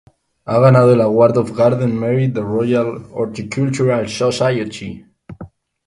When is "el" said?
0.93-1.01